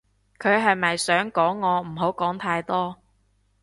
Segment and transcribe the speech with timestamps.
[0.39, 2.97] 佢係咪想講我唔好講太多